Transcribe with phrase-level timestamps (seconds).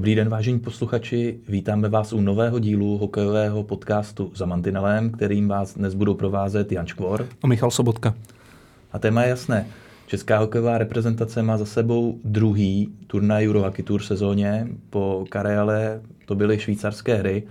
[0.00, 1.38] Dobrý den, vážení posluchači.
[1.48, 6.86] Vítáme vás u nového dílu hokejového podcastu za Mantinelem, kterým vás dnes budou provázet Jan
[6.86, 8.14] Škvor a Michal Sobotka.
[8.92, 9.66] A téma je jasné.
[10.06, 14.68] Česká hokejová reprezentace má za sebou druhý turnaj Eurohockey Tour sezóně.
[14.90, 17.42] Po Karele to byly švýcarské hry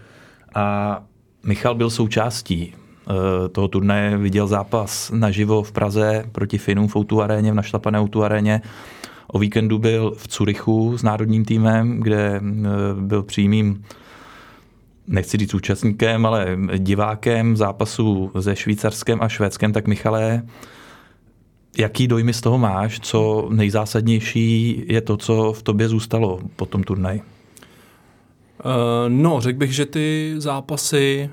[0.56, 1.04] a
[1.44, 7.22] Michal byl součástí eh, toho turnaje, viděl zápas naživo v Praze proti Finům v Outu
[7.22, 8.62] aréně, v našlapané Outu aréně.
[9.32, 12.42] O víkendu byl v Curychu s národním týmem, kde eh,
[13.00, 13.84] byl přímým
[15.08, 20.44] nechci říct účastníkem, ale divákem zápasu se Švýcarskem a Švédskem, tak Michale,
[21.78, 23.00] jaký dojmy z toho máš?
[23.00, 27.22] Co nejzásadnější je to, co v tobě zůstalo po tom turnaji?
[28.66, 28.74] Uh,
[29.08, 31.30] no, řekl bych, že ty zápasy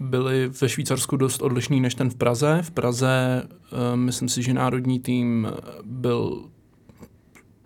[0.00, 2.58] byly ve Švýcarsku dost odlišný než ten v Praze.
[2.62, 3.42] V Praze
[3.72, 5.48] uh, myslím si, že národní tým
[5.84, 6.44] byl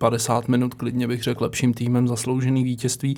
[0.09, 3.17] 50 minut, klidně bych řekl, lepším týmem zasloužený vítězství.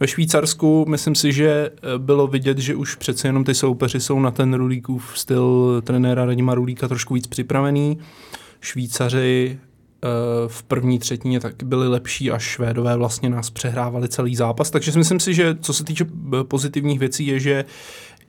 [0.00, 4.30] Ve Švýcarsku myslím si, že bylo vidět, že už přece jenom ty soupeři jsou na
[4.30, 7.98] ten Rulíkův styl trenéra Radima Rulíka trošku víc připravený.
[8.60, 10.08] Švýcaři eh,
[10.46, 14.70] v první třetině tak byli lepší a Švédové vlastně nás přehrávali celý zápas.
[14.70, 17.64] Takže myslím si, že co se týče eh, pozitivních věcí je, že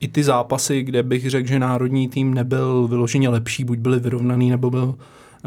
[0.00, 4.50] i ty zápasy, kde bych řekl, že národní tým nebyl vyloženě lepší, buď byly vyrovnaný,
[4.50, 4.94] nebo byl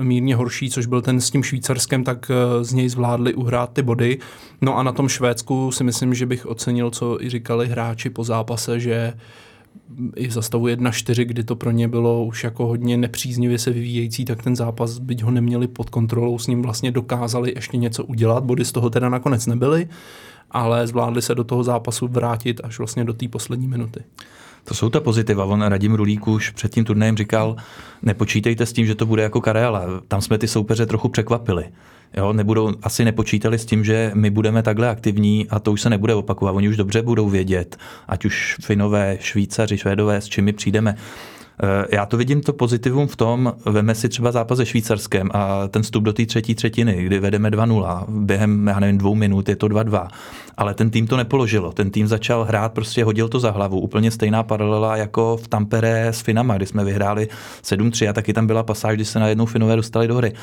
[0.02, 3.82] mírně horší, což byl ten s tím Švýcarskem, tak eh, z něj zvládli uhrát ty
[3.82, 4.20] body.
[4.62, 8.24] No a na tom Švédsku si myslím, že bych ocenil, co i říkali hráči po
[8.24, 9.14] zápase, že
[10.16, 14.26] i v zastavu 1-4, kdy to pro ně bylo už jako hodně nepříznivě se vyvíjející,
[14.26, 18.44] tak ten zápas, byť ho neměli pod kontrolou, s ním vlastně dokázali ještě něco udělat.
[18.44, 19.88] Body z toho teda nakonec nebyly,
[20.52, 24.04] ale zvládli se do toho zápasu vrátit až vlastně do té poslední minuty.
[24.64, 25.46] To jsou ta pozitiva.
[25.46, 27.56] On Radim Rulík už před tím turnajem říkal,
[28.02, 29.84] nepočítejte s tím, že to bude jako Karela.
[30.08, 31.66] Tam jsme ty soupeře trochu překvapili.
[32.18, 35.90] Jo, nebudou, asi nepočítali s tím, že my budeme takhle aktivní a to už se
[35.90, 36.56] nebude opakovat.
[36.56, 40.96] Oni už dobře budou vědět, ať už Finové, Švýcaři, Švédové, s čím my přijdeme.
[41.62, 45.68] Eh, já to vidím to pozitivum v tom, veme si třeba zápas se Švýcarskem a
[45.68, 49.56] ten vstup do té třetí třetiny, kdy vedeme 2-0, během, já nevím, dvou minut je
[49.56, 50.08] to 2-2.
[50.58, 51.72] Ale ten tým to nepoložilo.
[51.72, 53.80] Ten tým začal hrát, prostě hodil to za hlavu.
[53.80, 57.28] Úplně stejná paralela jako v Tampere s Finama, kdy jsme vyhráli
[57.64, 60.34] 7-3 a taky tam byla pasáž, kdy se najednou Finové dostali do hry.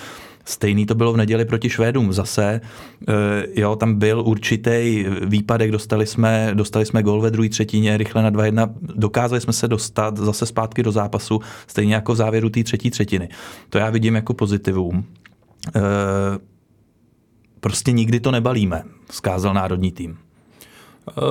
[0.45, 2.13] Stejný to bylo v neděli proti Švédům.
[2.13, 2.61] Zase,
[3.09, 3.13] eh,
[3.57, 8.31] jo, tam byl určitý výpadek, dostali jsme, dostali jsme gol ve druhé třetině, rychle na
[8.31, 12.91] 2-1, dokázali jsme se dostat zase zpátky do zápasu, stejně jako v závěru té třetí
[12.91, 13.29] třetiny.
[13.69, 15.05] To já vidím jako pozitivum.
[15.77, 15.81] Eh,
[17.61, 20.19] prostě nikdy to nebalíme, zkázal národní tým.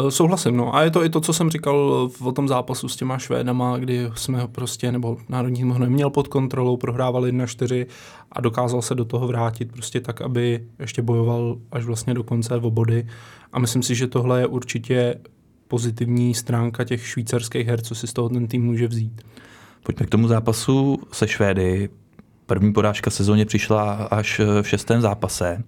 [0.02, 0.76] Uh, souhlasím, no.
[0.76, 4.10] A je to i to, co jsem říkal o tom zápasu s těma Švédama, kdy
[4.16, 7.86] jsme ho prostě, nebo národní ho neměl pod kontrolou, prohrával 1-4
[8.32, 12.56] a dokázal se do toho vrátit prostě tak, aby ještě bojoval až vlastně do konce
[12.56, 13.08] o body.
[13.54, 15.16] A myslím si, že tohle je určitě
[15.68, 19.22] pozitivní stránka těch švýcarských her, co si z toho ten tým může vzít.
[19.84, 21.90] Pojďme k tomu zápasu se Švédy.
[22.46, 25.64] První porážka sezóně přišla až v šestém zápase.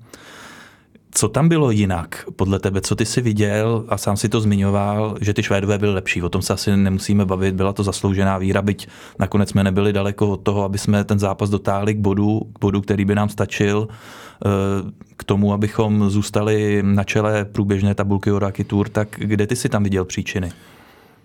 [1.13, 2.81] Co tam bylo jinak podle tebe?
[2.81, 6.21] Co ty si viděl a sám si to zmiňoval, že ty Švédové byly lepší?
[6.21, 8.87] O tom se asi nemusíme bavit, byla to zasloužená víra, byť
[9.19, 12.81] nakonec jsme nebyli daleko od toho, aby jsme ten zápas dotáhli k bodu, k bodu,
[12.81, 14.49] který by nám stačil eh,
[15.17, 19.83] k tomu, abychom zůstali na čele průběžné tabulky Oraki Tour, tak kde ty si tam
[19.83, 20.51] viděl příčiny?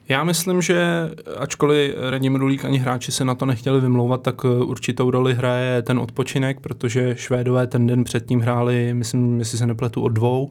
[0.08, 4.48] Já myslím, že ačkoliv Radim Rulík ani hráči se na to nechtěli vymlouvat, tak eh,
[4.48, 10.02] určitou roli hraje ten odpočinek, protože Švédové ten den předtím hráli, myslím, jestli se nepletu,
[10.02, 10.50] od dvou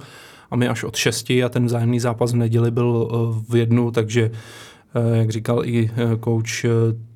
[0.51, 3.91] a my až od šesti a ten vzájemný zápas v neděli byl eh, v jednu,
[3.91, 4.31] takže
[4.95, 6.65] eh, jak říkal i kouč,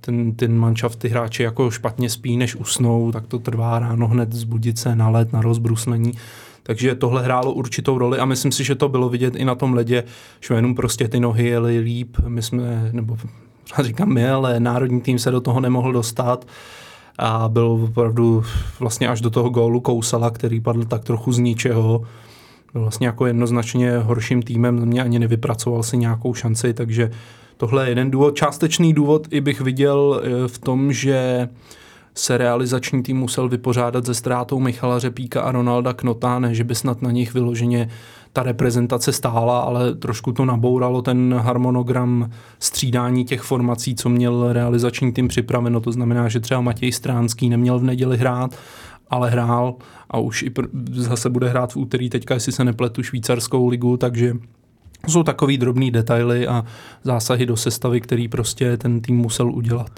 [0.01, 4.33] ten, ten manšaft, ty hráči jako špatně spí, než usnou, tak to trvá ráno hned
[4.33, 6.13] zbudit se na let, na rozbruslení.
[6.69, 9.74] Takže tohle hrálo určitou roli a myslím si, že to bylo vidět i na tom
[9.74, 10.04] ledě.
[10.42, 13.18] Švédům prostě ty nohy jeli líp, my jsme, nebo
[13.81, 16.48] říkám my, ale národní tým se do toho nemohl dostat
[17.19, 18.44] a byl opravdu
[18.80, 22.04] vlastně až do toho gólu Kousala, který padl tak trochu z ničeho.
[22.74, 27.12] Byl vlastně jako jednoznačně horším týmem, mě ani nevypracoval si nějakou šanci, takže
[27.57, 28.36] tohle je jeden důvod.
[28.36, 31.50] Částečný důvod i bych viděl eh, v tom, že
[32.13, 36.75] se realizační tým musel vypořádat ze ztrátou Michala Řepíka a Ronalda Knota, ne že by
[36.75, 37.89] snad na nich vyloženě
[38.33, 42.29] ta reprezentace stála, ale trošku to nabouralo ten harmonogram
[42.59, 45.79] střídání těch formací, co měl realizační tým připraveno.
[45.79, 48.56] To znamená, že třeba Matěj Stránský neměl v neděli hrát,
[49.09, 49.75] ale hrál
[50.09, 53.97] a už i pr- zase bude hrát v úterý teďka, jestli se nepletu, švýcarskou ligu,
[53.97, 54.33] takže
[55.07, 56.65] jsou takový drobný detaily a
[57.03, 59.91] zásahy do sestavy, který prostě ten tým musel udělat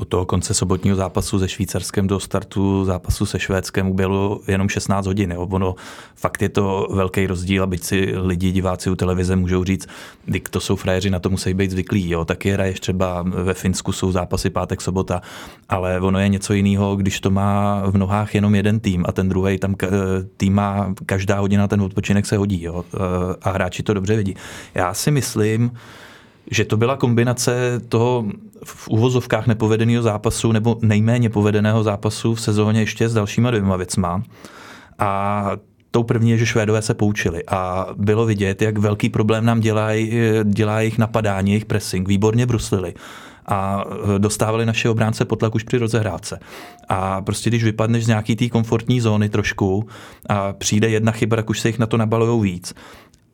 [0.00, 5.06] od toho konce sobotního zápasu se Švýcarskem do startu zápasu se Švédskem bylo jenom 16
[5.06, 5.32] hodin.
[5.32, 5.48] Jo.
[5.50, 5.74] Ono,
[6.16, 9.86] fakt je to velký rozdíl, aby si lidi, diváci u televize můžou říct,
[10.24, 12.10] když to jsou frajeři, na to musí být zvyklí.
[12.10, 12.24] Jo.
[12.24, 15.22] Taky hraješ třeba ve Finsku jsou zápasy pátek, sobota,
[15.68, 19.28] ale ono je něco jiného, když to má v nohách jenom jeden tým a ten
[19.28, 19.74] druhý tam
[20.36, 22.84] tým má každá hodina ten odpočinek se hodí jo.
[23.42, 24.34] a hráči to dobře vidí.
[24.74, 25.70] Já si myslím,
[26.50, 28.24] že to byla kombinace toho
[28.64, 34.22] v uvozovkách nepovedeného zápasu nebo nejméně povedeného zápasu v sezóně ještě s dalšíma dvěma věcma.
[34.98, 35.50] A
[35.90, 40.12] tou první je, že Švédové se poučili a bylo vidět, jak velký problém nám dělají,
[40.44, 42.08] dělá jejich napadání, jejich pressing.
[42.08, 42.94] Výborně bruslili
[43.46, 43.84] a
[44.18, 46.40] dostávali naše obránce pod tlak už při rozehrávce.
[46.88, 49.88] A prostě když vypadneš z nějaký té komfortní zóny trošku
[50.28, 52.74] a přijde jedna chyba, tak už se jich na to nabalujou víc.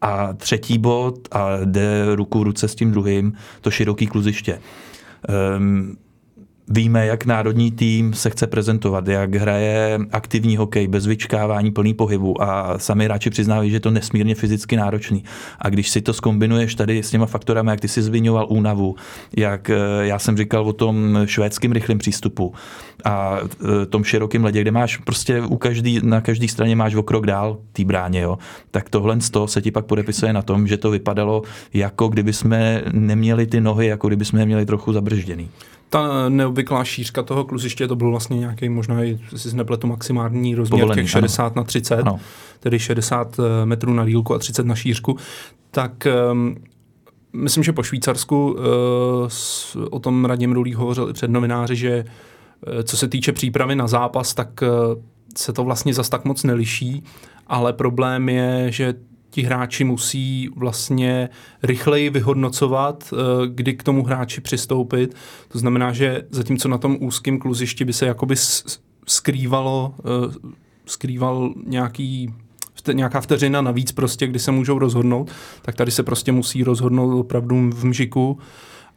[0.00, 4.60] A třetí bod, a jde ruku v ruce s tím druhým, to široký kluziště.
[5.58, 5.96] Um,
[6.68, 12.42] Víme, jak národní tým se chce prezentovat, jak hraje aktivní hokej, bez vyčkávání, plný pohybu
[12.42, 15.24] a sami hráči přiznávají, že je to nesmírně fyzicky náročný.
[15.58, 18.96] A když si to skombinuješ tady s těma faktorami, jak ty si zmiňoval únavu,
[19.36, 22.54] jak eh, já jsem říkal o tom švédském rychlém přístupu
[23.04, 23.38] a
[23.82, 27.26] eh, tom širokém ledě, kde máš prostě u každý, na každé straně máš o krok
[27.26, 28.38] dál té bráně, jo,
[28.70, 31.42] tak tohle z toho se ti pak podepisuje na tom, že to vypadalo
[31.74, 35.48] jako kdyby jsme neměli ty nohy, jako kdyby jsme je měli trochu zabržděný
[35.90, 40.80] ta neobvyklá šířka toho kluziště, to byl vlastně nějaký možná i, si nepletu, maximální rozměr
[40.80, 41.52] Povolený, těch 60 ano.
[41.56, 42.20] na 30, ano.
[42.60, 45.16] tedy 60 eh, metrů na dílku a 30 na šířku,
[45.70, 46.56] tak um,
[47.32, 48.64] myslím, že po Švýcarsku uh,
[49.28, 53.74] s, o tom Radim Rulík hovořil i před novináři, že uh, co se týče přípravy
[53.74, 55.02] na zápas, tak uh,
[55.36, 57.04] se to vlastně zas tak moc neliší,
[57.46, 58.94] ale problém je, že
[59.36, 61.28] ti hráči musí vlastně
[61.62, 63.16] rychleji vyhodnocovat, eh,
[63.46, 65.14] kdy k tomu hráči přistoupit.
[65.48, 68.34] To znamená, že zatímco na tom úzkém kluzišti by se jakoby
[69.06, 70.34] skrývalo, eh,
[70.86, 72.34] skrýval nějaký
[72.92, 75.30] nějaká vteřina navíc prostě, kdy se můžou rozhodnout,
[75.62, 78.38] tak tady se prostě musí rozhodnout opravdu v mžiku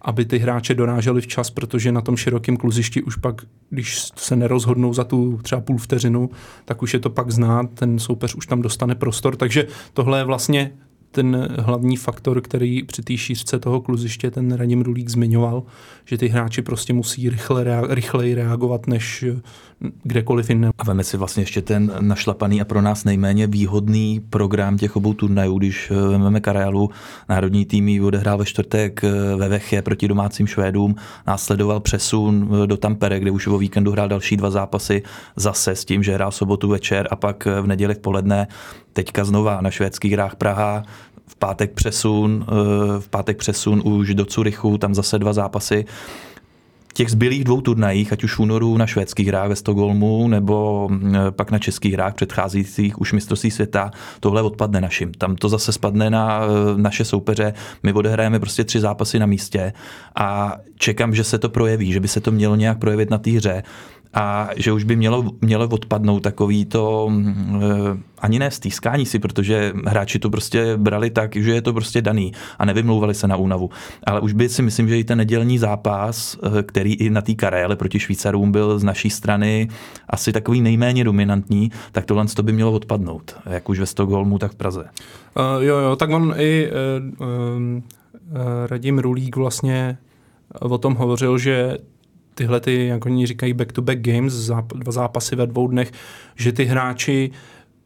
[0.02, 4.94] aby ty hráče doráželi včas, protože na tom širokém kluzišti už pak, když se nerozhodnou
[4.94, 6.30] za tu třeba půl vteřinu,
[6.66, 10.24] tak už je to pak znát, ten soupeř už tam dostane prostor, takže tohle je
[10.24, 10.72] vlastně
[11.12, 15.64] ten hlavní faktor, který při té šířce toho kluziště ten Radim Rulík zmiňoval,
[16.06, 19.26] že ty hráči prostě musí rychle, rea- rychleji reagovat než
[20.04, 20.70] kdekoliv jinde.
[20.78, 25.14] A veme si vlastně ještě ten našlapaný a pro nás nejméně výhodný program těch obou
[25.14, 26.90] turnajů, když eh, vezmeme Karealu,
[27.30, 30.96] národní tým odehrál ve čtvrtek eh, ve Vechě proti domácím Švédům,
[31.28, 35.04] následoval přesun eh, do Tampere, kde už o víkendu hrál další dva zápasy
[35.36, 38.48] zase s tím, že hrál sobotu večer a pak v neděli v poledne
[39.00, 40.84] teďka znova na švédských hrách Praha,
[41.28, 42.46] v pátek přesun,
[43.00, 45.86] v pátek přesun už do Curychu, tam zase dva zápasy
[46.94, 51.16] těch zbylých dvou turnajích, ať už v únoru na švédských hrách ve Stockholmu, nebo mm,
[51.32, 55.12] pak na českých hrách předcházejících už mistrovství světa, tohle odpadne našim.
[55.12, 56.48] Tam to zase spadne na eh,
[56.82, 57.54] naše soupeře.
[57.84, 59.74] My odehrajeme prostě tři zápasy na místě
[60.16, 63.32] a čekám, že se to projeví, že by se to mělo nějak projevit na té
[63.32, 63.64] hře
[64.14, 69.74] a že už by mělo, mělo odpadnout takový to e, ani ne stýskání si, protože
[69.86, 73.70] hráči to prostě brali tak, že je to prostě daný a nevymlouvali se na únavu.
[74.04, 77.34] Ale už by si myslím, že i ten nedělní zápas, e, který i na té
[77.34, 79.68] karéle proti Švýcarům byl z naší strany
[80.10, 84.52] asi takový nejméně dominantní, tak tohle to by mělo odpadnout, jak už ve Stockholmu, tak
[84.52, 84.84] v Praze.
[84.84, 87.82] Uh, jo, jo, tak on i uh, uh,
[88.68, 89.98] Radim Rulík vlastně
[90.60, 91.78] o tom hovořil, že
[92.40, 95.92] tyhle, ty, jak oni říkají, back-to-back games, dva zápasy ve dvou dnech,
[96.36, 97.32] že ty hráči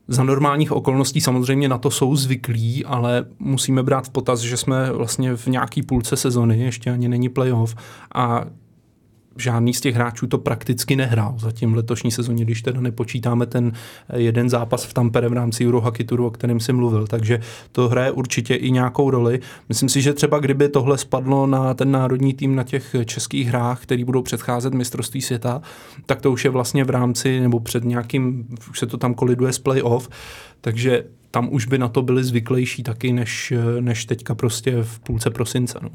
[0.08, 4.92] za normálních okolností samozřejmě na to jsou zvyklí, ale musíme brát v potaz, že jsme
[4.92, 7.76] vlastně v nějaký půlce sezony, ještě ani není playoff
[8.16, 8.46] a
[9.38, 13.72] žádný z těch hráčů to prakticky nehrál zatím letošní sezóně, když teda nepočítáme ten
[14.16, 17.08] jeden zápas v Tampere v rámci Eurohockey Touru, o kterém jsem mluvil.
[17.08, 17.40] Takže
[17.72, 19.40] to hraje určitě i nějakou roli.
[19.70, 23.82] Myslím si, že třeba kdyby tohle spadlo na ten národní tým na těch českých hrách,
[23.82, 25.62] který budou předcházet mistrovství světa,
[26.06, 29.54] tak to už je vlastně v rámci nebo před nějakým, už se to tam koliduje
[29.54, 30.10] s playoff,
[30.62, 35.30] takže tam už by na to byli zvyklejší taky, než, než teďka prostě v půlce
[35.30, 35.80] prosince.
[35.82, 35.90] No.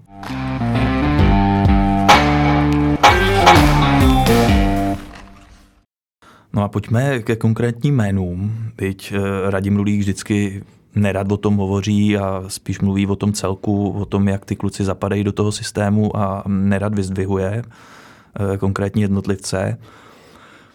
[6.52, 8.52] No a pojďme ke konkrétním jménům.
[8.76, 13.90] Byť eh, Radim Rulík vždycky nerad o tom hovoří a spíš mluví o tom celku,
[13.90, 19.78] o tom, jak ty kluci zapadají do toho systému a nerad vyzdvihuje eh, konkrétní jednotlivce.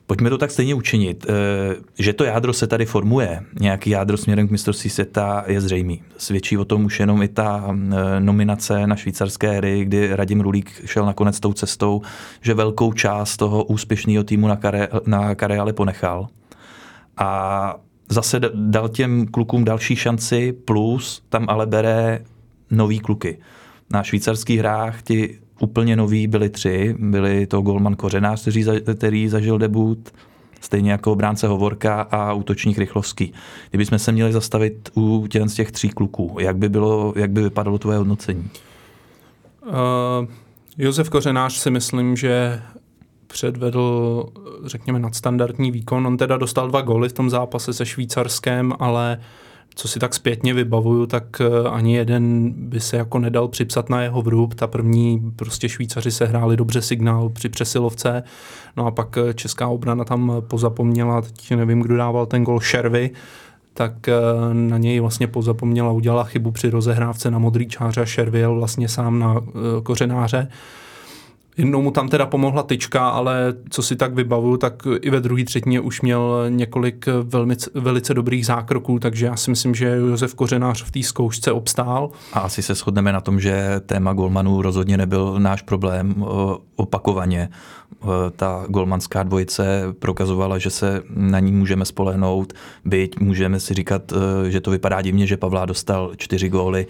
[0.07, 1.25] Pojďme to tak stejně učinit.
[1.29, 6.03] Eh, že to jádro se tady formuje, nějaký jádro směrem k mistrovství světa je zřejmý.
[6.17, 10.81] Svědčí o tom už jenom i ta eh, nominace na švýcarské hry, kdy Radim Rulík
[10.85, 12.01] šel nakonec tou cestou,
[12.41, 16.27] že velkou část toho úspěšného týmu na, kare, na Kareale ponechal.
[17.17, 17.75] A
[18.09, 22.25] zase dal těm klukům další šanci, plus tam ale bere
[22.71, 23.37] nový kluky.
[23.89, 26.95] Na švýcarských hrách ti úplně noví byli tři.
[26.99, 30.13] Byli to Golman Kořenář, který, který zažil debut,
[30.61, 33.33] stejně jako obránce Hovorka a útočník Rychlovský.
[33.69, 37.41] Kdybychom se měli zastavit u těch, z těch tří kluků, jak by, bylo, jak by
[37.41, 38.49] vypadalo tvoje hodnocení?
[39.65, 39.71] Uh,
[40.77, 42.61] Josef Kořenář si myslím, že
[43.27, 44.25] předvedl,
[44.65, 46.07] řekněme, nadstandardní výkon.
[46.07, 49.23] On teda dostal dva góly v tom zápase se Švýcarskem, ale uh,
[49.75, 54.01] co si tak zpětně vybavuju, tak eh, ani jeden by se jako nedal připsat na
[54.01, 54.53] jeho vrub.
[54.53, 58.23] Ta první prostě Švýcaři se hráli dobře signál při přesilovce,
[58.77, 63.11] no a pak eh, česká obrana tam pozapomněla, teď nevím, kdo dával ten gol Šervy,
[63.73, 64.13] tak eh,
[64.53, 69.19] na něj vlastně pozapomněla, udělala chybu při rozehrávce na modrý čáře a Šervy vlastně sám
[69.19, 69.41] na
[69.83, 70.47] kořenáře.
[71.57, 75.45] Jednou mu tam teda pomohla tyčka, ale co si tak vybavuju, tak i ve druhé
[75.45, 80.83] třetině už měl několik velmi, velice dobrých zákroků, takže já si myslím, že Josef Kořenář
[80.83, 82.09] v té zkoušce obstál.
[82.33, 86.25] A asi se shodneme na tom, že téma golmanů rozhodně nebyl náš problém
[86.75, 87.49] opakovaně.
[88.35, 92.53] Ta golmanská dvojice prokazovala, že se na ní můžeme spolehnout,
[92.85, 94.13] byť můžeme si říkat,
[94.49, 96.87] že to vypadá divně, že Pavlá dostal čtyři góly,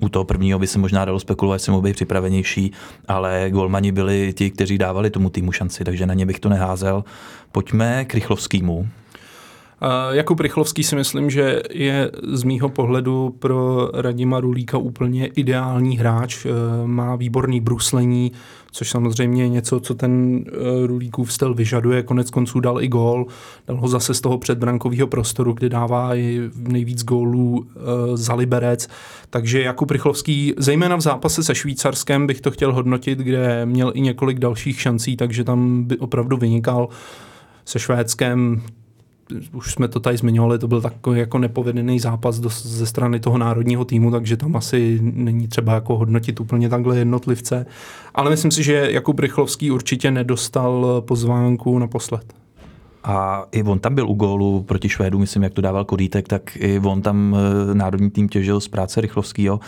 [0.00, 2.72] u toho prvního by se možná dalo spekulovat, že mohl být připravenější,
[3.08, 7.04] ale golmani byli ti, kteří dávali tomu týmu šanci, takže na ně bych to neházel.
[7.52, 8.88] Pojďme k Rychlovskému.
[10.10, 16.46] Jakub Rychlovský si myslím, že je z mýho pohledu pro Radima Rulíka úplně ideální hráč.
[16.46, 16.50] E,
[16.86, 18.32] má výborný bruslení,
[18.70, 22.02] což samozřejmě je něco, co ten e, Rulíkův styl vyžaduje.
[22.02, 23.26] Konec konců dal i gól,
[23.66, 28.88] dal ho zase z toho předbrankového prostoru, kde dává i nejvíc gólů e, za Liberec.
[29.30, 34.00] Takže Jakub Rychlovský, zejména v zápase se Švýcarskem, bych to chtěl hodnotit, kde měl i
[34.00, 36.88] několik dalších šancí, takže tam by opravdu vynikal
[37.64, 38.62] se Švédskem
[39.52, 43.38] už jsme to tady zmiňovali, to byl takový jako nepovedený zápas do, ze strany toho
[43.38, 47.66] národního týmu, takže tam asi není třeba jako hodnotit úplně takhle jednotlivce.
[48.14, 52.34] Ale myslím si, že Jakub Rychlovský určitě nedostal pozvánku naposled.
[53.04, 56.56] A i on tam byl u gólu proti Švédu, myslím, jak to dával Kodítek, tak
[56.56, 57.36] i on tam
[57.70, 59.60] eh, národní tým těžil z práce Rychlovského.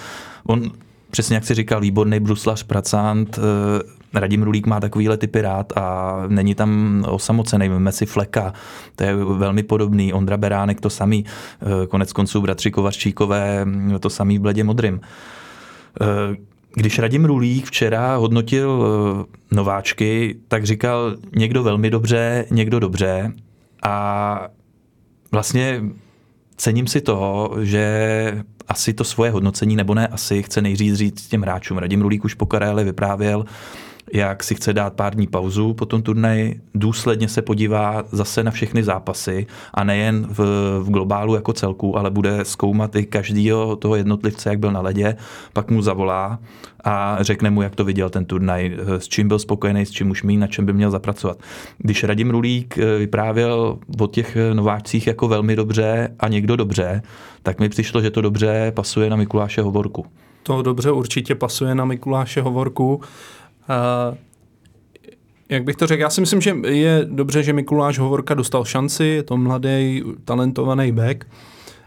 [0.46, 0.70] On
[1.10, 6.14] přesně jak si říkal, výborný bruslař, pracant, eh, Radim Rulík má takovýhle typy rád a
[6.28, 7.68] není tam osamocený.
[7.68, 8.52] Víme si Fleka,
[8.96, 10.12] to je velmi podobný.
[10.12, 11.24] Ondra Beránek to samý.
[11.62, 13.66] Eh, konec konců bratři Kovařčíkové
[14.00, 15.00] to samý v bledě modrým.
[16.00, 16.36] Eh,
[16.74, 23.32] když Radim Rulík včera hodnotil eh, nováčky, tak říkal někdo velmi dobře, někdo dobře
[23.82, 24.48] a
[25.32, 25.82] vlastně
[26.56, 31.42] cením si toho, že asi to svoje hodnocení, nebo ne asi, chce nejdřív říct těm
[31.42, 31.78] hráčům.
[31.78, 33.44] Radim Rulík už po Karele vyprávěl,
[34.12, 38.50] jak si chce dát pár dní pauzu po tom turnaji, důsledně se podívá zase na
[38.50, 40.38] všechny zápasy a nejen v,
[40.82, 45.16] v globálu jako celku, ale bude zkoumat i každého toho jednotlivce, jak byl na ledě,
[45.52, 46.38] pak mu zavolá
[46.84, 50.22] a řekne mu, jak to viděl ten turnaj, s čím byl spokojený, s čím už
[50.22, 51.38] mí, na čem by měl zapracovat.
[51.78, 57.02] Když Radim Rulík eh, vyprávěl o těch nováčcích jako velmi dobře a někdo dobře,
[57.42, 60.06] tak mi přišlo, že to dobře pasuje na Mikuláše Hovorku.
[60.42, 63.00] To dobře určitě pasuje na Mikuláše Hovorku.
[63.68, 64.16] Uh,
[65.48, 69.04] jak bych to řekl, já si myslím, že je dobře, že Mikuláš Hovorka dostal šanci,
[69.04, 71.24] je to mladý, talentovaný back,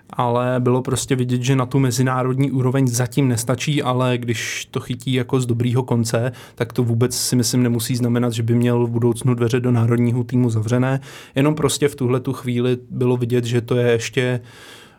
[0.09, 5.13] ale bylo prostě vidět, že na tu mezinárodní úroveň zatím nestačí, ale když to chytí
[5.13, 8.89] jako z dobrýho konce, tak to vůbec si myslím nemusí znamenat, že by měl v
[8.89, 10.99] budoucnu dveře do národního týmu zavřené.
[11.35, 14.41] Jenom prostě v tuhle tu chvíli bylo vidět, že to je ještě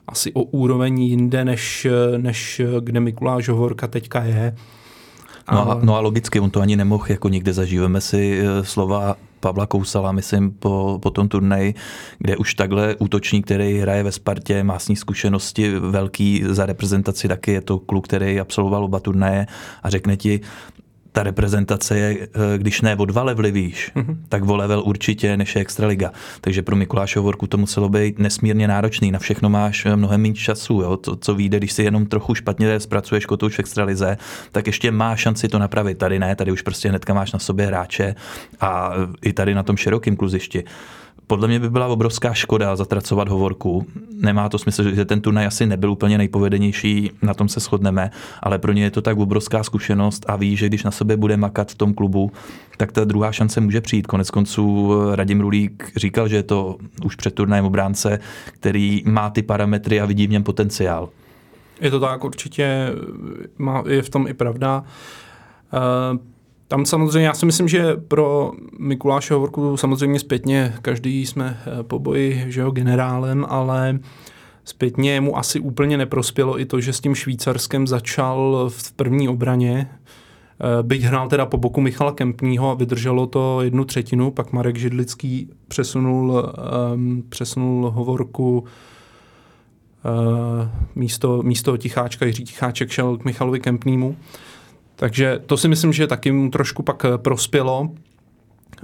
[0.09, 4.57] asi o úroveň jinde, než, než kde Mikuláš Hovorka teďka je.
[5.53, 9.17] No a, no a logicky, on to ani nemohl jako nikde zažíváme si eh, slova
[9.41, 11.75] Pavla Kousala, myslím, po, po tom turnaji,
[12.19, 17.29] kde už takhle útočník, který hraje ve Spartě, má s ní zkušenosti velký za reprezentaci,
[17.29, 19.47] taky je to kluk, který absolvoval oba turnaje
[19.83, 20.41] a řekne ti,
[21.17, 24.17] ta reprezentace je, eh, když ne o dva levely výš, mm-hmm.
[24.29, 26.13] tak o level určitě než je Extraliga.
[26.41, 29.11] Takže pro Mikuláše Hovorku to muselo být nesmírně náročný.
[29.11, 30.81] Na všechno máš eh, mnohem méně času.
[30.81, 30.97] Jo?
[30.97, 34.17] To, co vyjde, když si jenom trochu špatně zpracuješ kotouč v Extralize,
[34.53, 35.99] tak ještě má šanci to napravit.
[35.99, 38.15] Tady ne, tady už prostě hnedka máš na sobě hráče
[38.61, 38.93] a
[39.23, 40.65] i tady na tom širokém kluzišti
[41.27, 43.87] podle mě by byla obrovská škoda zatracovat hovorku.
[44.21, 48.11] Nemá to smysl, že ten turnaj asi nebyl úplně nejpovedenější, na tom se shodneme,
[48.43, 51.37] ale pro ně je to tak obrovská zkušenost a ví, že když na sebe bude
[51.37, 52.33] makat v tom klubu,
[52.77, 54.07] tak ta druhá šance může přijít.
[54.07, 59.43] Konec konců Radim Rulík říkal, že je to už před turnajem obránce, který má ty
[59.43, 61.09] parametry a vidí v něm potenciál.
[61.81, 62.93] Je to tak, určitě
[63.59, 64.85] má, je v tom i pravda.
[66.13, 66.19] Uh,
[66.69, 71.99] tam samozřejmě, já si myslím, že pro Mikuláše Hovorku samozřejmě zpětně, každý jsme eh, po
[71.99, 73.99] boji že jo, generálem, ale
[74.65, 79.91] zpětně mu asi úplně neprospělo i to, že s tím Švýcarskem začal v první obraně,
[79.91, 84.77] eh, byť hrál teda po boku Michala Kempního a vydrželo to jednu třetinu, pak Marek
[84.77, 86.53] Židlický přesunul,
[86.95, 88.69] um, přesunul Hovorku uh,
[90.95, 94.17] místo, místo Ticháčka, Jiří Ticháček šel k Michalovi Kempnímu.
[94.97, 97.91] Takže to si myslím, že taky mu trošku pak eh, prospělo.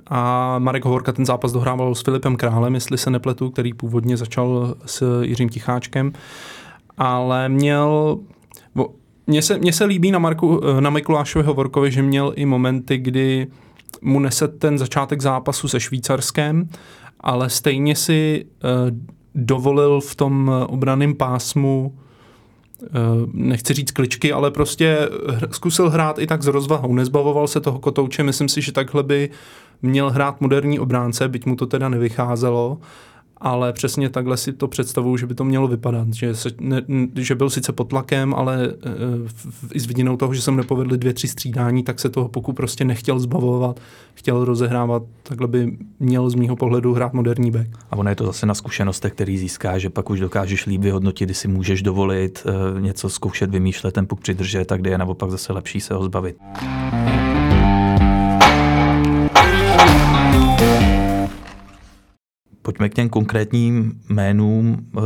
[0.07, 4.75] A Marek Hovorka ten zápas dohrával s Filipem Králem, jestli se nepletu, který původně začal
[4.87, 6.13] s Jiřím Ticháčkem.
[6.99, 8.19] Ale měl...
[9.27, 12.99] Mně se, mně se líbí na, Marku, eh, na Mikulášovi Hovorkovi, že měl i momenty,
[12.99, 13.47] kdy
[14.03, 16.69] mu nese ten začátek zápasu se Švýcarskem,
[17.21, 18.71] ale stejně si uh,
[19.35, 22.12] dovolil v tom obraném pásmu Eh,
[23.33, 25.09] nechci říct kličky, ale prostě
[25.51, 26.95] zkusil hrát i tak s rozvahou.
[26.95, 29.31] Nezbavoval se toho kotouče, myslím si, že takhle by
[29.83, 32.79] měl hrát moderní obránce, byť mu to teda nevycházelo
[33.43, 36.83] ale přesně takhle si to představuju, že by to mělo vypadat, že, se, ne,
[37.17, 38.73] že byl sice pod tlakem, ale e,
[39.75, 42.85] i s vidinou toho, že jsem nepovedli dvě, tři střídání, tak se toho pokud prostě
[42.85, 43.81] nechtěl zbavovat,
[44.15, 47.69] chtěl rozehrávat, takhle by měl z mýho pohledu hrát moderní back.
[47.91, 51.25] A ono je to zase na zkušenostech, který získá, že pak už dokážeš líp vyhodnotit,
[51.25, 55.31] kdy si můžeš dovolit e, něco zkoušet, vymýšlet, ten puk přidržet, tak kdy je naopak
[55.31, 56.37] zase lepší se ho zbavit.
[62.63, 65.03] Pojďme k těm konkrétním jménům uh,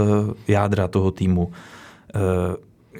[0.48, 1.44] jádra toho týmu.
[1.46, 1.52] Uh,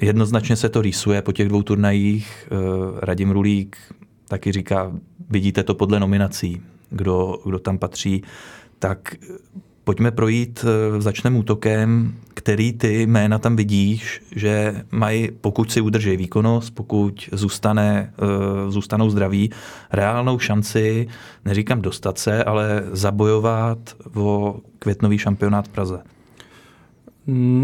[0.01, 2.47] jednoznačně se to rýsuje po těch dvou turnajích.
[2.51, 3.77] Uh, Radim Rulík
[4.27, 4.91] taky říká,
[5.29, 8.23] vidíte to podle nominací, kdo, kdo tam patří.
[8.79, 9.15] Tak
[9.87, 16.17] Pojďme projít, eh, začneme útokem, který ty jména tam vidíš, že mají, pokud si udrží
[16.17, 19.51] výkonnost, pokud zůstane, eh, zůstanou zdraví,
[19.91, 21.07] reálnou šanci,
[21.45, 23.77] neříkám dostat se, ale zabojovat
[24.15, 26.03] o květnový šampionát v Praze.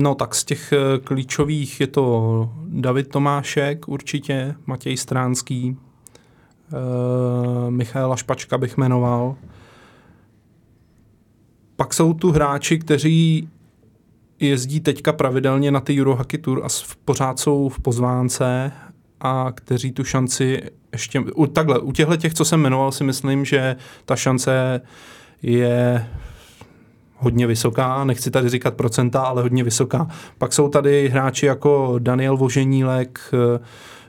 [0.02, 5.78] No tak z těch eh, klíčových je to David Tomášek určitě, Matěj Stránský,
[7.70, 9.36] Michaela Špačka bych jmenoval,
[11.76, 13.50] pak jsou tu hráči, kteří
[14.40, 16.68] jezdí teďka pravidelně na ty Eurohockey Tour a
[17.06, 18.72] pořád jsou v pozvánce
[19.22, 21.20] a kteří tu šanci ještě...
[21.20, 24.82] U, takhle, u těchto těch, co jsem jmenoval, si myslím, že ta šance
[25.42, 26.08] je
[27.18, 30.08] hodně vysoká, nechci tady říkat procenta, ale hodně vysoká.
[30.38, 33.20] Pak jsou tady hráči jako Daniel Voženílek.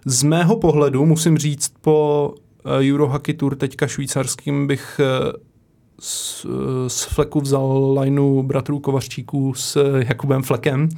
[0.04, 2.34] Z mého pohledu musím říct, po
[2.80, 5.00] Eurohockey Tour teďka švýcarským bych
[6.00, 6.46] z,
[6.88, 10.88] z Fleku vzal lineu bratrů Kovařčíků s Jakubem Flekem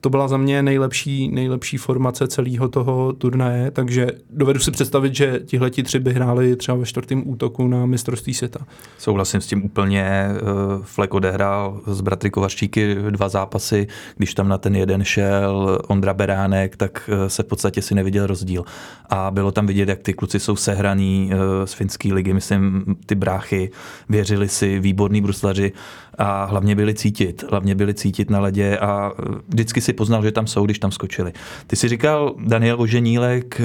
[0.00, 5.40] to byla za mě nejlepší, nejlepší formace celého toho turnaje, takže dovedu si představit, že
[5.44, 8.60] tihle tři by hráli třeba ve čtvrtém útoku na mistrovství světa.
[8.98, 10.02] Souhlasím s tím úplně.
[10.02, 10.36] Eh,
[10.82, 13.86] Flek odehrál z bratry Kovařčíky dva zápasy,
[14.16, 18.26] když tam na ten jeden šel Ondra Beránek, tak eh, se v podstatě si neviděl
[18.26, 18.64] rozdíl.
[19.10, 23.14] A bylo tam vidět, jak ty kluci jsou sehraný eh, z finské ligy, myslím, ty
[23.14, 23.70] bráchy,
[24.08, 25.72] věřili si, výborní bruslaři
[26.20, 29.12] a hlavně byli cítit, hlavně byli cítit na ledě a
[29.48, 31.32] vždycky si poznal, že tam jsou, když tam skočili.
[31.66, 33.60] Ty si říkal, Daniel Voženílek,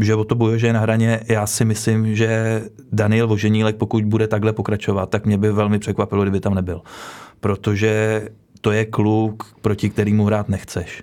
[0.00, 1.20] že o to bojuje, že je na hraně.
[1.28, 2.62] Já si myslím, že
[2.92, 6.80] Daniel Voženílek, pokud bude takhle pokračovat, tak mě by velmi překvapilo, kdyby tam nebyl.
[7.40, 8.22] Protože
[8.60, 11.02] to je kluk, proti kterému hrát nechceš.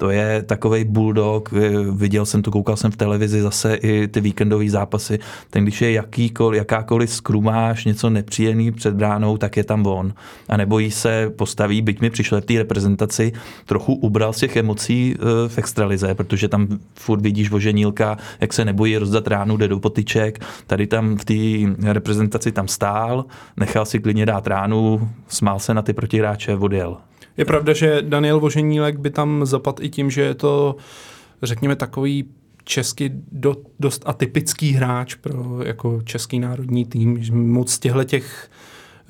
[0.00, 1.50] To je takový bulldog,
[1.92, 5.18] viděl jsem to, koukal jsem v televizi zase i ty víkendové zápasy.
[5.50, 10.12] Ten, když je jakýkoliv, jakákoliv skrumáš, něco nepříjemný před bránou, tak je tam on.
[10.48, 13.32] A nebojí se postaví, byť mi přišlo v té reprezentaci,
[13.66, 18.64] trochu ubral z těch emocí eh, v extralize, protože tam furt vidíš voženílka, jak se
[18.64, 20.44] nebojí rozdat ránu, jde do potyček.
[20.66, 23.24] Tady tam v té reprezentaci tam stál,
[23.56, 26.96] nechal si klidně dát ránu, smál se na ty protihráče, odjel.
[27.36, 30.76] Je pravda, že Daniel Voženílek by tam zapad i tím, že je to,
[31.42, 32.24] řekněme, takový
[32.64, 37.18] česky do, dost atypický hráč pro jako český národní tým.
[37.32, 38.50] Moc těchto těch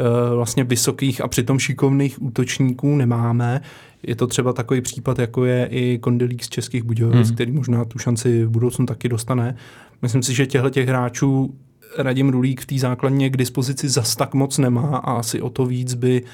[0.01, 3.61] uh, vlastně vysokých a přitom šikovných útočníků nemáme.
[4.03, 7.35] Je to třeba takový případ, jako je i Kondelík z Českých Budějovic, hmm.
[7.35, 9.57] který možná tu šanci v budoucnu taky dostane.
[10.03, 11.55] Myslím si, že těchto těch hráčů
[11.99, 15.67] Radim Rulík v té základně k dispozici zas tak moc nemá a asi o to
[15.67, 16.29] víc by uh,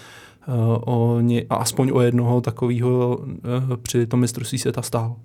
[0.80, 5.16] o ně, aspoň o jednoho takového uh, při tom mistrovství světa stál.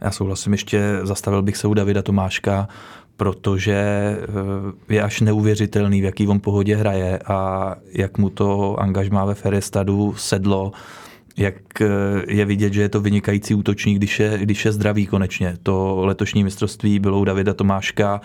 [0.00, 2.68] Já souhlasím, ještě zastavil bych se u Davida Tomáška,
[3.18, 9.24] protože eh, je až neuvěřitelný, v jaký on pohodě hraje a jak mu to angažmá
[9.24, 10.72] ve Ferestadu sedlo,
[11.36, 11.86] jak eh,
[12.28, 15.56] je vidět, že je to vynikající útočník, když je, když je zdravý konečně.
[15.62, 18.20] To letošní mistrovství bylo u Davida Tomáška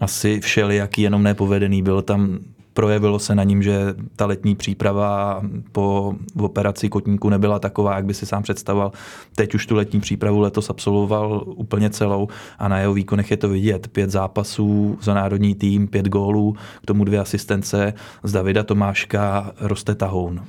[0.00, 1.82] asi všelijaký, jenom nepovedený.
[1.82, 2.38] Byl tam
[2.76, 8.14] projevilo se na ním, že ta letní příprava po operaci kotníku nebyla taková, jak by
[8.14, 8.92] si sám představoval.
[9.34, 13.48] Teď už tu letní přípravu letos absolvoval úplně celou a na jeho výkonech je to
[13.48, 13.88] vidět.
[13.88, 17.94] Pět zápasů za národní tým, pět gólů, k tomu dvě asistence.
[18.22, 20.44] Z Davida Tomáška roste tahoun.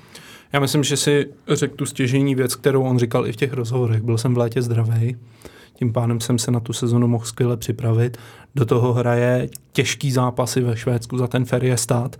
[0.54, 4.02] Já myslím, že si řekl tu stěžení věc, kterou on říkal i v těch rozhovorech.
[4.02, 5.16] Byl jsem v létě zdravý,
[5.78, 8.18] tím pádem jsem se na tu sezonu mohl skvěle připravit.
[8.56, 12.16] Do toho hraje těžký zápasy ve Švédsku za ten stát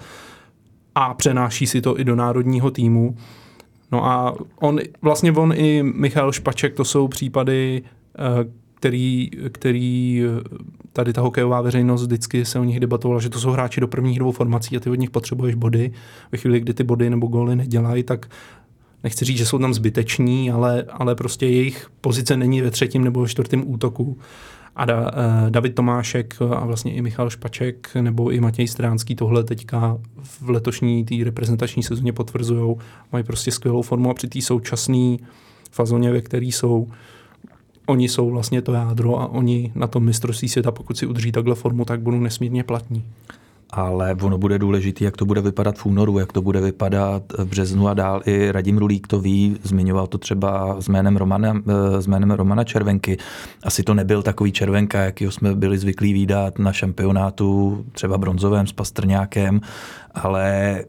[0.96, 3.18] a přenáší si to i do národního týmu.
[3.92, 7.82] No a on, vlastně on i Michal Špaček, to jsou případy,
[8.18, 10.24] eh, který, který
[10.94, 14.20] tady ta hokejová veřejnost vždycky se o nich debatovala, že to jsou hráči do prvních
[14.20, 15.92] dvou formací a ty od nich potřebuješ body.
[16.32, 18.30] Ve chvíli, kdy ty body nebo góly nedělají, tak
[19.04, 23.28] nechci říct, že jsou tam zbyteční, ale, ale prostě jejich pozice není ve třetím nebo
[23.28, 24.18] čtvrtém útoku.
[24.76, 29.44] A da, uh, David Tomášek a vlastně i Michal Špaček nebo i Matěj Stránský tohle
[29.44, 32.76] teďka v letošní té reprezentační sezóně potvrzují.
[33.12, 35.18] Mají prostě skvělou formu a při té současné
[35.72, 36.88] fazóně, ve které jsou,
[37.86, 41.56] oni jsou vlastně to jádro a oni na tom mistrovství světa, pokud si udrží takhle
[41.56, 43.04] formu, tak budou nesmírně platní
[43.70, 47.46] ale ono bude důležité, jak to bude vypadat v únoru, jak to bude vypadat v
[47.46, 48.22] březnu a dál.
[48.26, 52.64] I Radim Rulík to ví, zmiňoval to třeba s jménem Romana, eh, s jménem Romana
[52.64, 53.18] Červenky.
[53.64, 58.72] Asi to nebyl takový Červenka, jakýho jsme byli zvyklí výdat na šampionátu, třeba bronzovém s
[58.72, 59.62] Pastrňákem,
[60.14, 60.84] ale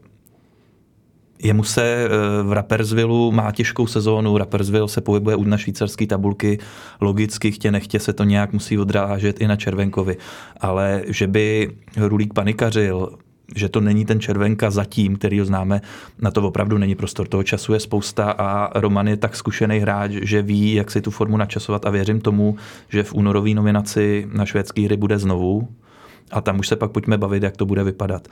[1.42, 2.08] Jemu se eh,
[2.42, 6.58] v Rapperswillu má těžkou sezónu, Rapperswil se pohybuje už na švýcarské tabulky,
[7.00, 10.16] logicky chtě nechtě se to nějak musí odrážet i na Červenkovi,
[10.60, 13.18] ale že by Rulík panikařil,
[13.56, 15.80] že to není ten Červenka zatím, který ho známe,
[16.18, 17.28] na to opravdu není prostor.
[17.28, 21.10] Toho času je spousta a Roman je tak zkušený hráč, že ví, jak si tu
[21.10, 22.56] formu načasovat a věřím tomu,
[22.88, 25.68] že v únorové nominaci na švédské hry bude znovu
[26.30, 28.28] a tam už se pak pojďme bavit, jak to bude vypadat.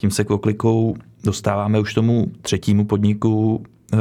[0.00, 4.00] Tím se koklikou dostáváme už tomu třetímu podniku uh,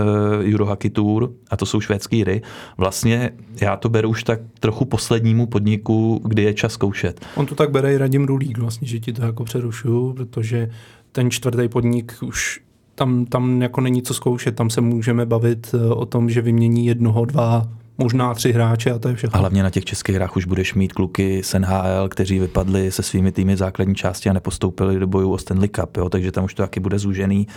[0.54, 2.42] Eurohockey Tour a to jsou švédský hry.
[2.78, 3.32] Vlastně
[3.62, 7.26] já to beru už tak trochu poslednímu podniku, kdy je čas zkoušet.
[7.36, 10.70] On to tak bere i Radim Rulík vlastně, že ti to jako přerušuju, protože
[11.12, 12.62] ten čtvrtý podnik už
[12.96, 16.86] tam, tam jako není co zkoušet, tam se můžeme bavit eh, o tom, že vymění
[16.86, 19.38] jednoho, dva možná tři hráče a to je všechno.
[19.38, 23.04] A hlavně na těch českých hrách už budeš mít kluky z NHL, kteří vypadli se
[23.04, 26.10] svými týmy v základní části a nepostoupili do bojů o Stanley Cup, jo?
[26.10, 27.48] takže tam už to taky bude zúžený.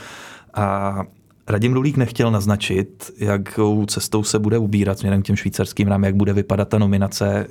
[0.55, 0.99] A
[1.49, 6.17] Radim Rulík nechtěl naznačit, jakou cestou se bude ubírat směrem k těm švýcarským rám, jak
[6.17, 7.47] bude vypadat ta nominace.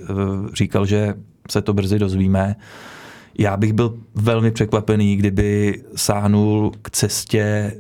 [0.53, 1.13] Říkal, že
[1.51, 2.55] se to brzy dozvíme.
[3.39, 7.73] Já bych byl velmi překvapený, kdyby sáhnul k cestě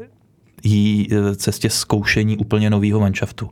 [0.63, 3.49] jí cestě zkoušení úplně nového manšaftu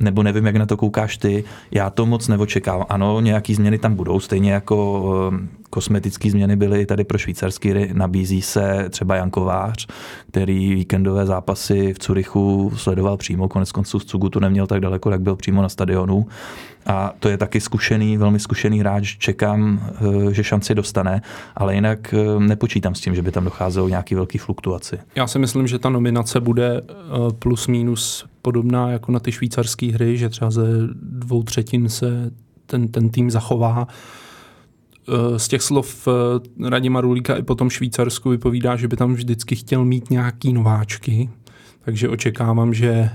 [0.00, 2.86] nebo nevím, jak na to koukáš ty, já to moc neočekávám.
[2.88, 5.32] Ano, nějaký změny tam budou, stejně jako
[5.70, 9.86] kosmetické změny byly tady pro švýcarský nabízí se třeba Jan Kovář,
[10.30, 15.10] který víkendové zápasy v Curychu sledoval přímo, konec konců z Cugu to neměl tak daleko,
[15.10, 16.26] jak byl přímo na stadionu.
[16.86, 19.80] A to je taky zkušený, velmi zkušený hráč, čekám,
[20.30, 21.22] eh, že šanci dostane,
[21.56, 24.98] ale jinak eh, nepočítám s tím, že by tam docházelo nějaký velký fluktuaci.
[25.14, 26.82] Já si myslím, že ta nominace bude
[27.38, 30.62] plus minus podobná jako na ty švýcarské hry, že třeba ze
[31.02, 32.30] dvou třetin se
[32.66, 33.86] ten, ten tým zachová.
[35.08, 39.56] Eh, z těch slov eh, Radima Rulíka i potom Švýcarsku vypovídá, že by tam vždycky
[39.56, 41.28] chtěl mít nějaký nováčky,
[41.84, 43.10] takže očekávám, že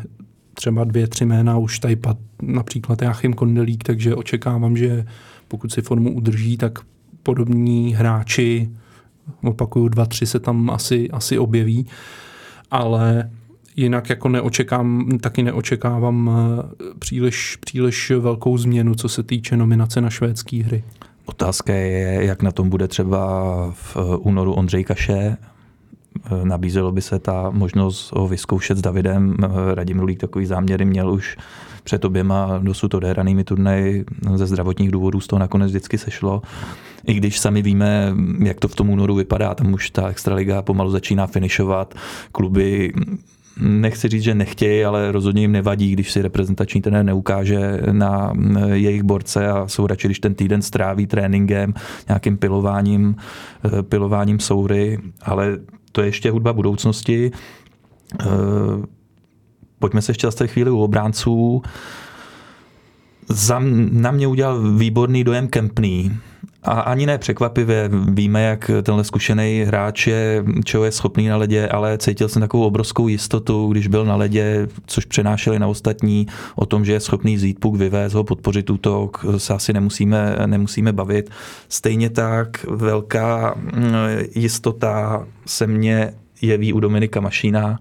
[0.54, 5.06] třeba dvě, tři jména už tady pad, například Jachim Kondelík, takže očekávám, že
[5.48, 6.80] pokud si formu udrží, tak
[7.24, 8.70] podobní hráči,
[9.44, 11.88] opakuju, dva, tři se tam asi, asi objeví,
[12.72, 13.30] ale
[13.76, 20.10] jinak jako neočekám, taky neočekávám eh, příliš, příliš velkou změnu, co se týče nominace na
[20.10, 20.84] švédské hry.
[21.32, 23.20] Otázka je, jak na tom bude třeba
[23.72, 25.13] v eh, únoru Ondřej Kaše.
[25.15, 25.38] Eh,
[26.44, 29.36] nabízelo by se ta možnost ho vyzkoušet s Davidem.
[29.74, 31.38] Radim Rulík takový záměry měl už
[31.84, 36.41] před oběma dosud odehranými turnaji ze zdravotních důvodů z toho nakonec vždycky sešlo.
[37.08, 38.13] I když sami víme,
[38.44, 41.96] jak to v tom únoru vypadá, tam už ta extraliga pomalu začíná finišovat,
[42.32, 42.94] kluby
[43.60, 48.34] nechci říct, že nechtějí, ale rozhodně jim nevadí, když si reprezentační trenér neukáže na
[48.74, 51.74] jejich borce a jsou radši, když ten týden stráví tréninkem,
[52.08, 53.16] nějakým pilováním,
[53.82, 55.58] pilováním soury, ale
[55.92, 57.32] to je ještě hudba budoucnosti.
[59.80, 61.62] Pojďme se ještě zase chvíli u obránců.
[63.30, 63.62] Za,
[63.92, 66.12] na mě udělal výborný dojem Kempný.
[66.64, 71.68] A ani ne překvapivě, víme, jak tenhle zkušený hráč je, čeho je schopný na ledě,
[71.68, 76.66] ale cítil jsem takovou obrovskou jistotu, když byl na ledě, což přenášeli na ostatní, o
[76.66, 81.30] tom, že je schopný zít puk, vyvést ho, podpořit útok, se asi nemusíme, nemusíme bavit.
[81.70, 83.94] Stejně tak velká mm,
[84.36, 87.80] jistota se mně jeví u Dominika Mašína,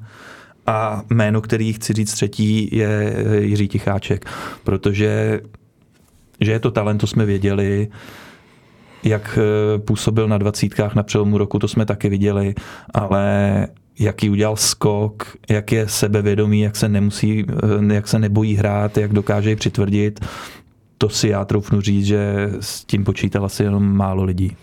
[0.67, 4.25] a jméno, který chci říct třetí, je Jiří Ticháček,
[4.65, 5.41] protože
[6.41, 7.89] že je to talent, to jsme věděli,
[9.05, 12.55] jak eh, působil na dvacítkách na přelomu roku, to jsme taky viděli,
[12.95, 13.67] ale
[13.99, 17.45] jaký udělal skok, jak je sebevědomý, jak se, nemusí,
[17.91, 20.21] eh, jak se nebojí hrát, jak dokáže přitvrdit,
[20.99, 24.57] to si já troufnu říct, že s tím počítal asi jenom málo lidí.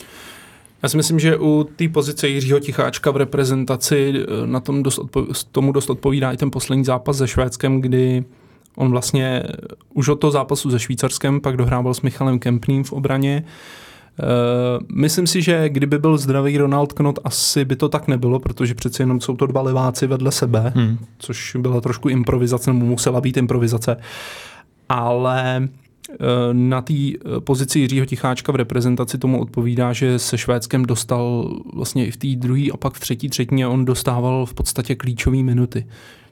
[0.84, 5.00] Já si myslím, že u té pozice Jiřího Ticháčka v reprezentaci eh, na tom dost
[5.00, 8.24] odpo- tomu dost odpovídá i ten poslední zápas se Švédskem, kdy
[8.76, 9.44] on vlastně
[9.94, 13.44] už od toho zápasu se Švýcarskem pak dohrával s Michalem Kempným v obraně.
[13.46, 13.52] Uh,
[14.94, 19.02] myslím si, že kdyby byl zdravý Ronald Knot, asi by to tak nebylo, protože přeci
[19.02, 20.98] jenom jsou to dva leváci vedle sebe, hmm.
[21.18, 23.98] což byla trošku improvizace, nebo musela být improvizace.
[24.90, 25.68] Ale
[26.10, 31.56] Eh, na té eh, pozici Jiřího Ticháčka v reprezentaci tomu odpovídá, že se Švédskem dostal
[31.74, 35.44] vlastně i v té druhé a pak v třetí třetině on dostával v podstatě klíčové
[35.44, 35.86] minuty.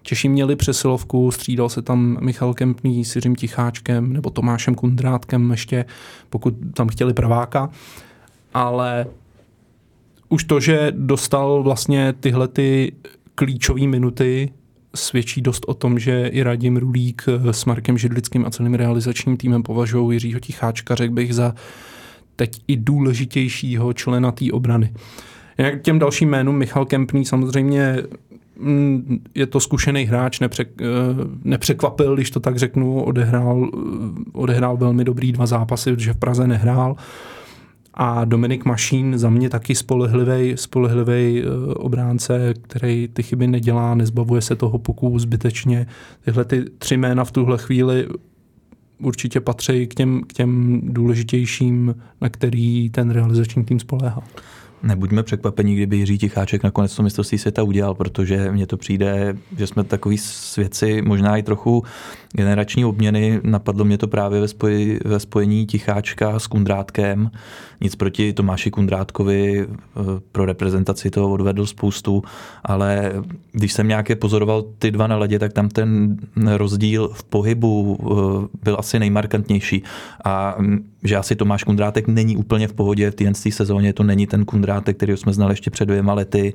[0.05, 5.85] Češi měli přesilovku, střídal se tam Michal Kempný s Jiřím Ticháčkem nebo Tomášem Kundrátkem ještě,
[6.29, 7.69] pokud tam chtěli praváka,
[8.53, 9.05] ale
[10.29, 12.93] už to, že dostal vlastně tyhle ty
[13.35, 14.49] klíčové minuty
[14.95, 19.63] svědčí dost o tom, že i Radim Rulík s Markem Židlickým a celým realizačním týmem
[19.63, 21.55] považují Jiřího Ticháčka, řekl bych, za
[22.35, 24.93] teď i důležitějšího člena té obrany.
[25.57, 27.97] Jak těm dalším jménům, Michal Kempný samozřejmě
[29.35, 30.85] je to zkušený hráč, nepřek, eh,
[31.43, 33.77] nepřekvapil, když to tak řeknu, odehrál, eh,
[34.33, 36.95] odehrál velmi dobrý dva zápasy, protože v Praze nehrál
[37.95, 44.41] a Dominik Mašín za mě taky spolehlivý, spolehlivý uh, obránce, který ty chyby nedělá, nezbavuje
[44.41, 45.87] se toho pokus zbytečně.
[46.25, 48.07] Tyhle ty tři jména v tuhle chvíli
[49.01, 54.23] určitě patří k těm, k těm důležitějším, na který ten realizační tým spoléhá.
[54.85, 59.67] Nebuďme překvapení, kdyby Jiří Ticháček nakonec to mistrovství světa udělal, protože mně to přijde, že
[59.67, 61.83] jsme takový svědci možná i trochu
[62.33, 63.39] generační obměny.
[63.43, 67.31] Napadlo mě to právě ve, spoji, ve spojení Ticháčka s Kundrátkem.
[67.81, 72.23] Nic proti Tomáši Kundrátkovi, eh, pro reprezentaci toho odvedl spoustu,
[72.63, 73.13] ale
[73.51, 76.17] když jsem nějaké pozoroval ty dva na ledě, tak tam ten
[76.55, 79.83] rozdíl v pohybu eh, byl asi nejmarkantnější.
[80.25, 84.27] A mm, že asi Tomáš Kundrátek není úplně v pohodě v té sezóně, to není
[84.27, 86.53] ten Kundrátek, který jsme znali ještě před dvěma lety.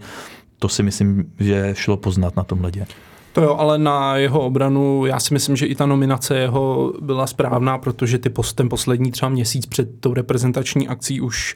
[0.59, 2.87] To si myslím, že šlo poznat na tom ledě.
[3.33, 7.27] To jo, ale na jeho obranu, já si myslím, že i ta nominace jeho byla
[7.27, 11.55] správná, protože ty, ten poslední třeba měsíc před tou reprezentační akcí už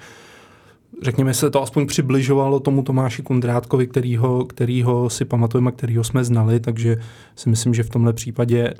[1.02, 6.60] řekněme se to aspoň přibližovalo tomu Tomáši Kundrátkovi, kterýho, kterýho si pamatujeme kterýho jsme znali,
[6.60, 6.96] takže
[7.36, 8.74] si myslím, že v tomhle případě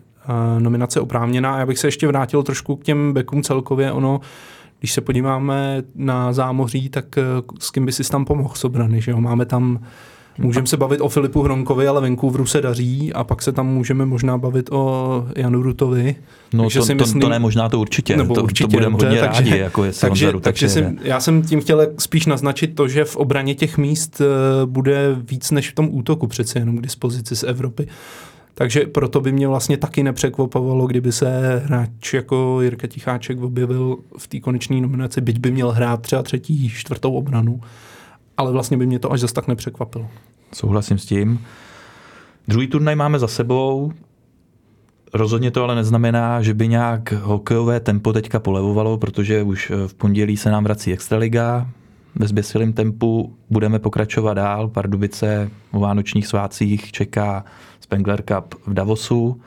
[0.59, 1.59] nominace oprávněná.
[1.59, 3.93] Já bych se ještě vrátil trošku k těm bekům celkově.
[3.93, 4.21] Ono,
[4.79, 7.25] když se podíváme na zámoří, tak uh,
[7.59, 9.21] s kým by si tam pomohl z obrany, že jo?
[9.21, 9.81] Máme tam
[10.39, 14.07] Můžeme se bavit o Filipu Hronkovi, ale Vancouveru se daří a pak se tam můžeme
[14.07, 16.17] možná bavit o Janu Rutovi.
[16.53, 18.17] No takže to, si myslím, to, to ne, možná to určitě.
[18.17, 21.21] Nebo to, určitě to budeme hodně takže, rádi, jako jestli takže, Honza takže jsem, já
[21.21, 25.71] jsem tím chtěl spíš naznačit to, že v obraně těch míst uh, bude víc než
[25.71, 27.87] v tom útoku přece jenom k dispozici z Evropy.
[28.55, 34.29] Takže proto by mě vlastně taky nepřekvapovalo, kdyby se hráč jako Jirka Ticháček objevil v
[34.29, 37.61] té konečné nominaci, byť by měl hrát třeba třetí, čtvrtou obranu
[38.37, 40.09] ale vlastně by mě to až zase tak nepřekvapilo.
[40.53, 41.40] Souhlasím s tím.
[42.49, 43.93] Druhý turnaj máme za sebou.
[45.14, 50.37] Rozhodně to ale neznamená, že by nějak hokejové tempo teďka polevovalo, protože už v pondělí
[50.37, 51.69] se nám vrací Extraliga.
[52.14, 54.69] Ve zběsilém tempu budeme pokračovat dál.
[54.69, 57.45] Pardubice o vánočních svácích čeká
[57.85, 59.40] Spengler Cup v Davosu.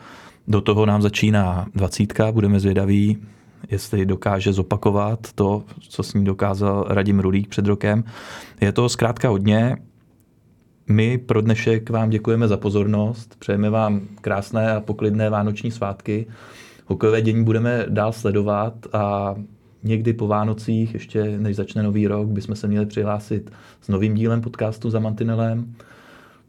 [0.47, 3.17] Do toho nám začíná dvacítka, budeme zvědaví,
[3.69, 8.03] jestli dokáže zopakovat to, co s ní dokázal Radim Rulík před rokem.
[8.61, 9.77] Je to zkrátka hodně.
[10.89, 16.25] My pro dnešek vám děkujeme za pozornost, přejeme vám krásné a poklidné vánoční svátky.
[16.85, 19.35] Hokejové dění budeme dál sledovat a
[19.83, 24.41] někdy po Vánocích, ještě než začne nový rok, bychom se měli přihlásit s novým dílem
[24.41, 25.73] podcastu za Mantinelem.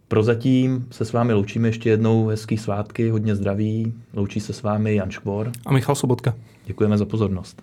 [0.09, 2.27] Prozatím se s vámi loučíme ještě jednou.
[2.27, 3.95] Hezký svátky, hodně zdraví.
[4.15, 5.51] Loučí se s vámi Jan Škvor.
[5.67, 6.35] A Michal Sobotka.
[6.67, 7.63] Děkujeme za pozornost.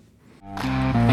[0.56, 1.05] thank you